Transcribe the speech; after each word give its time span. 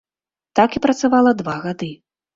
Так 0.61 0.77
я 0.79 0.81
працавала 0.87 1.35
два 1.43 1.55
гады. 1.67 1.91